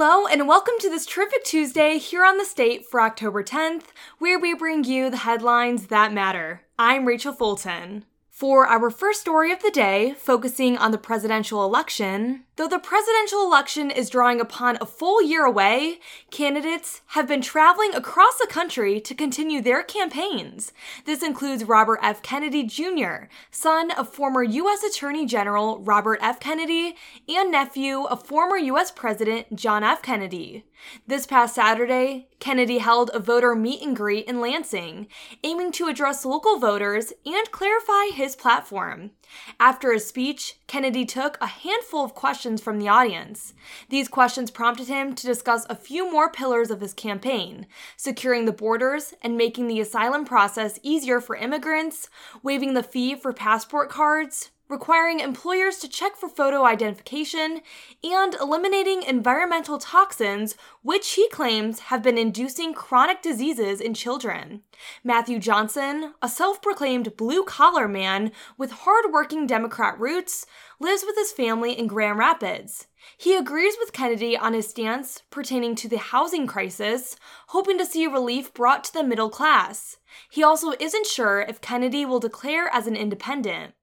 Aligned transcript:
Hello, 0.00 0.28
and 0.28 0.46
welcome 0.46 0.74
to 0.78 0.88
this 0.88 1.04
terrific 1.04 1.42
Tuesday 1.42 1.98
here 1.98 2.24
on 2.24 2.38
the 2.38 2.44
state 2.44 2.86
for 2.86 3.00
October 3.00 3.42
10th, 3.42 3.86
where 4.20 4.38
we 4.38 4.54
bring 4.54 4.84
you 4.84 5.10
the 5.10 5.16
headlines 5.16 5.88
that 5.88 6.12
matter. 6.12 6.62
I'm 6.78 7.04
Rachel 7.04 7.32
Fulton. 7.32 8.04
For 8.30 8.64
our 8.64 8.90
first 8.90 9.20
story 9.20 9.50
of 9.50 9.60
the 9.60 9.72
day, 9.72 10.14
focusing 10.16 10.78
on 10.78 10.92
the 10.92 10.98
presidential 10.98 11.64
election, 11.64 12.44
Though 12.58 12.66
the 12.66 12.80
presidential 12.80 13.44
election 13.44 13.88
is 13.88 14.10
drawing 14.10 14.40
upon 14.40 14.78
a 14.80 14.84
full 14.84 15.22
year 15.22 15.44
away, 15.44 16.00
candidates 16.32 17.02
have 17.10 17.28
been 17.28 17.40
traveling 17.40 17.94
across 17.94 18.36
the 18.36 18.48
country 18.48 19.00
to 19.00 19.14
continue 19.14 19.62
their 19.62 19.84
campaigns. 19.84 20.72
This 21.04 21.22
includes 21.22 21.62
Robert 21.62 22.00
F. 22.02 22.20
Kennedy 22.20 22.64
Jr., 22.64 23.28
son 23.52 23.92
of 23.92 24.12
former 24.12 24.42
U.S. 24.42 24.82
Attorney 24.82 25.24
General 25.24 25.78
Robert 25.78 26.18
F. 26.20 26.40
Kennedy 26.40 26.96
and 27.28 27.52
nephew 27.52 28.02
of 28.06 28.26
former 28.26 28.56
U.S. 28.56 28.90
President 28.90 29.54
John 29.54 29.84
F. 29.84 30.02
Kennedy. 30.02 30.64
This 31.06 31.26
past 31.26 31.54
Saturday, 31.54 32.28
Kennedy 32.40 32.78
held 32.78 33.10
a 33.12 33.18
voter 33.18 33.54
meet 33.54 33.82
and 33.82 33.96
greet 33.96 34.26
in 34.26 34.40
Lansing, 34.40 35.08
aiming 35.42 35.72
to 35.72 35.88
address 35.88 36.24
local 36.24 36.58
voters 36.58 37.12
and 37.26 37.50
clarify 37.50 38.06
his 38.14 38.36
platform. 38.36 39.10
After 39.58 39.92
his 39.92 40.06
speech, 40.06 40.58
Kennedy 40.66 41.04
took 41.04 41.36
a 41.40 41.46
handful 41.46 42.04
of 42.04 42.14
questions 42.14 42.47
from 42.56 42.78
the 42.78 42.88
audience. 42.88 43.52
These 43.90 44.08
questions 44.08 44.50
prompted 44.50 44.88
him 44.88 45.14
to 45.14 45.26
discuss 45.26 45.66
a 45.68 45.76
few 45.76 46.10
more 46.10 46.30
pillars 46.30 46.70
of 46.70 46.80
his 46.80 46.94
campaign 46.94 47.66
securing 47.96 48.46
the 48.46 48.52
borders 48.52 49.12
and 49.20 49.36
making 49.36 49.68
the 49.68 49.80
asylum 49.80 50.24
process 50.24 50.78
easier 50.82 51.20
for 51.20 51.36
immigrants, 51.36 52.08
waiving 52.42 52.72
the 52.72 52.82
fee 52.82 53.14
for 53.14 53.32
passport 53.32 53.90
cards, 53.90 54.50
requiring 54.68 55.20
employers 55.20 55.78
to 55.78 55.88
check 55.88 56.16
for 56.16 56.28
photo 56.28 56.64
identification, 56.64 57.60
and 58.04 58.34
eliminating 58.34 59.02
environmental 59.02 59.78
toxins, 59.78 60.56
which 60.82 61.12
he 61.12 61.28
claims 61.30 61.80
have 61.80 62.02
been 62.02 62.18
inducing 62.18 62.74
chronic 62.74 63.22
diseases 63.22 63.80
in 63.80 63.94
children. 63.94 64.62
Matthew 65.02 65.38
Johnson, 65.38 66.14
a 66.22 66.28
self 66.28 66.60
proclaimed 66.60 67.16
blue 67.16 67.44
collar 67.44 67.88
man 67.88 68.32
with 68.56 68.70
hard 68.70 69.12
working 69.12 69.46
Democrat 69.46 69.98
roots, 69.98 70.46
lives 70.80 71.02
with 71.04 71.16
his 71.16 71.32
family 71.32 71.76
in 71.76 71.86
Grand 71.86 72.18
Rapids. 72.18 72.86
He 73.16 73.36
agrees 73.36 73.76
with 73.80 73.92
Kennedy 73.92 74.36
on 74.36 74.52
his 74.52 74.68
stance 74.68 75.22
pertaining 75.30 75.74
to 75.76 75.88
the 75.88 75.98
housing 75.98 76.46
crisis, 76.46 77.16
hoping 77.48 77.78
to 77.78 77.86
see 77.86 78.06
relief 78.06 78.52
brought 78.52 78.84
to 78.84 78.92
the 78.92 79.02
middle 79.02 79.30
class. 79.30 79.96
He 80.30 80.42
also 80.42 80.72
isn't 80.78 81.06
sure 81.06 81.40
if 81.40 81.60
Kennedy 81.60 82.04
will 82.04 82.20
declare 82.20 82.68
as 82.72 82.86
an 82.86 82.96
independent. 82.96 83.74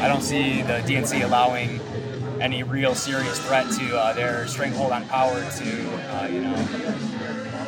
I 0.00 0.06
don't 0.06 0.22
see 0.22 0.62
the 0.62 0.74
DNC 0.86 1.24
allowing 1.24 1.80
any 2.40 2.62
real 2.62 2.94
serious 2.94 3.38
threat 3.46 3.70
to 3.72 3.98
uh, 3.98 4.12
their 4.12 4.46
stranglehold 4.46 4.92
on 4.92 5.06
power 5.08 5.34
to, 5.40 6.16
uh, 6.16 6.28
you 6.30 6.40
know, 6.42 6.54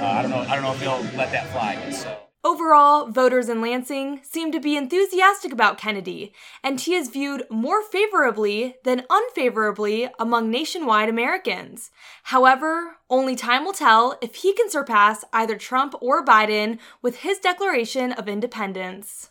uh, 0.00 0.04
I 0.04 0.22
don't 0.22 0.30
know, 0.30 0.38
I 0.38 0.54
don't 0.54 0.62
know 0.62 0.72
if 0.72 0.80
they'll 0.80 1.18
let 1.18 1.32
that 1.32 1.50
fly. 1.50 1.90
So. 1.90 2.16
Overall, 2.42 3.08
voters 3.08 3.50
in 3.50 3.60
Lansing 3.60 4.20
seem 4.22 4.50
to 4.52 4.60
be 4.60 4.74
enthusiastic 4.74 5.52
about 5.52 5.76
Kennedy, 5.76 6.32
and 6.64 6.80
he 6.80 6.94
is 6.94 7.08
viewed 7.08 7.44
more 7.50 7.82
favorably 7.82 8.76
than 8.82 9.04
unfavorably 9.10 10.08
among 10.18 10.50
nationwide 10.50 11.10
Americans. 11.10 11.90
However, 12.24 12.96
only 13.10 13.36
time 13.36 13.66
will 13.66 13.74
tell 13.74 14.18
if 14.22 14.36
he 14.36 14.54
can 14.54 14.70
surpass 14.70 15.22
either 15.34 15.58
Trump 15.58 15.94
or 16.00 16.24
Biden 16.24 16.78
with 17.02 17.16
his 17.16 17.38
declaration 17.38 18.12
of 18.12 18.26
independence. 18.26 19.30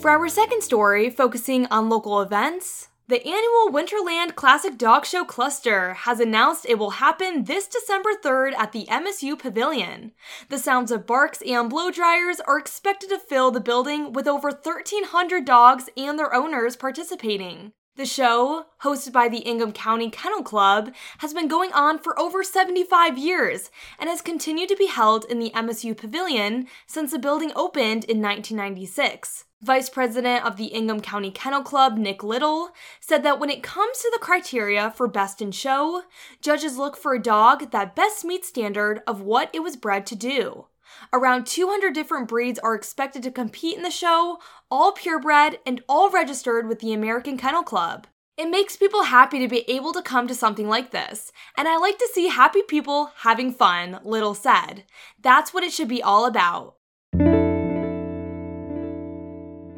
For 0.00 0.10
our 0.10 0.28
second 0.28 0.62
story, 0.62 1.08
focusing 1.08 1.66
on 1.66 1.88
local 1.88 2.20
events, 2.20 2.88
the 3.08 3.24
annual 3.26 3.70
Winterland 3.70 4.34
Classic 4.34 4.78
Dog 4.78 5.04
Show 5.04 5.24
Cluster 5.24 5.94
has 5.94 6.20
announced 6.20 6.66
it 6.66 6.78
will 6.78 6.90
happen 6.90 7.44
this 7.44 7.66
December 7.66 8.10
3rd 8.22 8.54
at 8.54 8.72
the 8.72 8.86
MSU 8.86 9.38
Pavilion. 9.38 10.12
The 10.48 10.58
sounds 10.58 10.90
of 10.90 11.06
barks 11.06 11.42
and 11.42 11.68
blow 11.68 11.90
dryers 11.90 12.40
are 12.40 12.58
expected 12.58 13.10
to 13.10 13.18
fill 13.18 13.50
the 13.50 13.60
building 13.60 14.12
with 14.12 14.26
over 14.26 14.48
1,300 14.48 15.44
dogs 15.44 15.88
and 15.96 16.18
their 16.18 16.34
owners 16.34 16.76
participating. 16.76 17.72
The 17.96 18.06
show, 18.06 18.66
hosted 18.82 19.12
by 19.12 19.28
the 19.28 19.38
Ingham 19.38 19.70
County 19.70 20.10
Kennel 20.10 20.42
Club, 20.42 20.92
has 21.18 21.32
been 21.32 21.46
going 21.46 21.72
on 21.72 22.00
for 22.00 22.18
over 22.18 22.42
75 22.42 23.16
years 23.16 23.70
and 24.00 24.10
has 24.10 24.20
continued 24.20 24.68
to 24.70 24.76
be 24.76 24.88
held 24.88 25.24
in 25.26 25.38
the 25.38 25.52
MSU 25.54 25.96
Pavilion 25.96 26.66
since 26.88 27.12
the 27.12 27.20
building 27.20 27.52
opened 27.54 28.02
in 28.02 28.20
1996. 28.20 29.44
Vice 29.62 29.88
President 29.88 30.44
of 30.44 30.56
the 30.56 30.74
Ingham 30.74 31.02
County 31.02 31.30
Kennel 31.30 31.62
Club, 31.62 31.96
Nick 31.96 32.24
Little, 32.24 32.70
said 32.98 33.22
that 33.22 33.38
when 33.38 33.48
it 33.48 33.62
comes 33.62 33.98
to 33.98 34.10
the 34.12 34.18
criteria 34.18 34.90
for 34.90 35.06
Best 35.06 35.40
in 35.40 35.52
Show, 35.52 36.02
judges 36.40 36.76
look 36.76 36.96
for 36.96 37.14
a 37.14 37.22
dog 37.22 37.70
that 37.70 37.94
best 37.94 38.24
meets 38.24 38.48
standard 38.48 39.02
of 39.06 39.20
what 39.20 39.50
it 39.52 39.62
was 39.62 39.76
bred 39.76 40.04
to 40.06 40.16
do. 40.16 40.66
Around 41.12 41.46
200 41.46 41.94
different 41.94 42.28
breeds 42.28 42.58
are 42.58 42.74
expected 42.74 43.22
to 43.22 43.30
compete 43.30 43.76
in 43.76 43.82
the 43.82 43.90
show, 43.90 44.38
all 44.70 44.92
purebred 44.92 45.58
and 45.66 45.82
all 45.88 46.10
registered 46.10 46.68
with 46.68 46.80
the 46.80 46.92
American 46.92 47.36
Kennel 47.36 47.62
Club. 47.62 48.06
It 48.36 48.50
makes 48.50 48.76
people 48.76 49.04
happy 49.04 49.38
to 49.38 49.46
be 49.46 49.64
able 49.70 49.92
to 49.92 50.02
come 50.02 50.26
to 50.26 50.34
something 50.34 50.68
like 50.68 50.90
this, 50.90 51.30
and 51.56 51.68
I 51.68 51.76
like 51.76 51.98
to 51.98 52.10
see 52.12 52.28
happy 52.28 52.62
people 52.62 53.12
having 53.18 53.52
fun, 53.52 54.00
Little 54.02 54.34
said. 54.34 54.84
That's 55.20 55.54
what 55.54 55.62
it 55.62 55.72
should 55.72 55.88
be 55.88 56.02
all 56.02 56.26
about. 56.26 56.74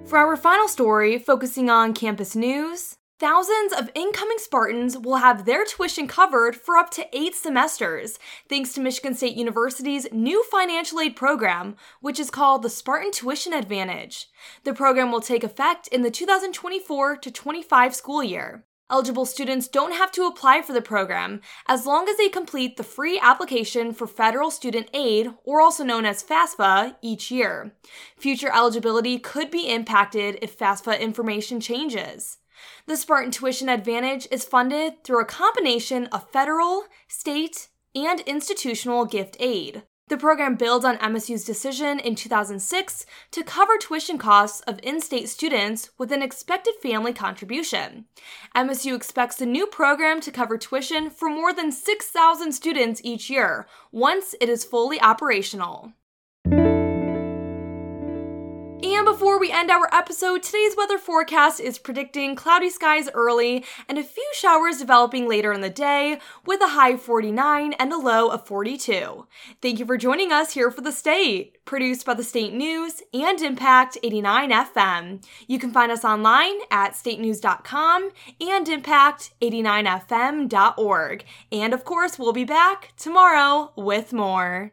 For 0.06 0.18
our 0.18 0.36
final 0.36 0.68
story, 0.68 1.18
focusing 1.18 1.68
on 1.68 1.92
campus 1.92 2.34
news, 2.34 2.96
Thousands 3.18 3.72
of 3.72 3.90
incoming 3.94 4.36
Spartans 4.36 4.98
will 4.98 5.16
have 5.16 5.46
their 5.46 5.64
tuition 5.64 6.06
covered 6.06 6.54
for 6.54 6.76
up 6.76 6.90
to 6.90 7.06
eight 7.16 7.34
semesters, 7.34 8.18
thanks 8.46 8.74
to 8.74 8.80
Michigan 8.82 9.14
State 9.14 9.36
University's 9.36 10.06
new 10.12 10.44
financial 10.44 11.00
aid 11.00 11.16
program, 11.16 11.76
which 12.02 12.20
is 12.20 12.30
called 12.30 12.62
the 12.62 12.68
Spartan 12.68 13.12
Tuition 13.12 13.54
Advantage. 13.54 14.28
The 14.64 14.74
program 14.74 15.10
will 15.10 15.22
take 15.22 15.42
effect 15.42 15.88
in 15.88 16.02
the 16.02 16.10
2024 16.10 17.16
to 17.16 17.30
25 17.30 17.94
school 17.94 18.22
year. 18.22 18.66
Eligible 18.90 19.24
students 19.24 19.66
don't 19.66 19.94
have 19.94 20.12
to 20.12 20.26
apply 20.26 20.60
for 20.60 20.74
the 20.74 20.82
program 20.82 21.40
as 21.66 21.86
long 21.86 22.10
as 22.10 22.18
they 22.18 22.28
complete 22.28 22.76
the 22.76 22.84
free 22.84 23.18
application 23.18 23.94
for 23.94 24.06
federal 24.06 24.50
student 24.50 24.90
aid, 24.92 25.30
or 25.42 25.62
also 25.62 25.82
known 25.84 26.04
as 26.04 26.22
FAFSA, 26.22 26.96
each 27.00 27.30
year. 27.30 27.72
Future 28.18 28.52
eligibility 28.54 29.18
could 29.18 29.50
be 29.50 29.72
impacted 29.72 30.38
if 30.42 30.58
FAFSA 30.58 31.00
information 31.00 31.60
changes. 31.60 32.36
The 32.86 32.96
Spartan 32.96 33.30
Tuition 33.30 33.68
Advantage 33.68 34.28
is 34.30 34.44
funded 34.44 35.04
through 35.04 35.20
a 35.20 35.26
combination 35.26 36.06
of 36.06 36.30
federal, 36.30 36.84
state, 37.08 37.68
and 37.94 38.20
institutional 38.20 39.04
gift 39.04 39.36
aid. 39.40 39.82
The 40.08 40.16
program 40.16 40.54
builds 40.54 40.84
on 40.84 40.98
MSU's 40.98 41.44
decision 41.44 41.98
in 41.98 42.14
2006 42.14 43.06
to 43.32 43.42
cover 43.42 43.76
tuition 43.76 44.18
costs 44.18 44.60
of 44.60 44.78
in 44.84 45.00
state 45.00 45.28
students 45.28 45.90
with 45.98 46.12
an 46.12 46.22
expected 46.22 46.74
family 46.80 47.12
contribution. 47.12 48.04
MSU 48.54 48.94
expects 48.94 49.34
the 49.34 49.46
new 49.46 49.66
program 49.66 50.20
to 50.20 50.30
cover 50.30 50.58
tuition 50.58 51.10
for 51.10 51.28
more 51.28 51.52
than 51.52 51.72
6,000 51.72 52.52
students 52.52 53.00
each 53.02 53.28
year 53.28 53.66
once 53.90 54.36
it 54.40 54.48
is 54.48 54.64
fully 54.64 55.00
operational. 55.00 55.92
And 58.96 59.04
before 59.04 59.38
we 59.38 59.52
end 59.52 59.70
our 59.70 59.88
episode, 59.92 60.42
today's 60.42 60.74
weather 60.74 60.96
forecast 60.96 61.60
is 61.60 61.78
predicting 61.78 62.34
cloudy 62.34 62.70
skies 62.70 63.10
early 63.12 63.62
and 63.90 63.98
a 63.98 64.02
few 64.02 64.26
showers 64.32 64.78
developing 64.78 65.28
later 65.28 65.52
in 65.52 65.60
the 65.60 65.68
day 65.68 66.18
with 66.46 66.62
a 66.62 66.68
high 66.68 66.96
49 66.96 67.74
and 67.74 67.92
a 67.92 67.98
low 67.98 68.30
of 68.30 68.46
42. 68.46 69.26
Thank 69.60 69.78
you 69.78 69.84
for 69.84 69.98
joining 69.98 70.32
us 70.32 70.54
here 70.54 70.70
for 70.70 70.80
the 70.80 70.92
state, 70.92 71.62
produced 71.66 72.06
by 72.06 72.14
the 72.14 72.24
State 72.24 72.54
News 72.54 73.02
and 73.12 73.38
Impact 73.42 73.98
89 74.02 74.50
FM. 74.50 75.22
You 75.46 75.58
can 75.58 75.72
find 75.72 75.92
us 75.92 76.02
online 76.02 76.60
at 76.70 76.94
statenews.com 76.94 78.12
and 78.40 78.66
impact89fm.org. 78.66 81.24
And 81.52 81.74
of 81.74 81.84
course, 81.84 82.18
we'll 82.18 82.32
be 82.32 82.44
back 82.44 82.94
tomorrow 82.96 83.72
with 83.76 84.14
more. 84.14 84.72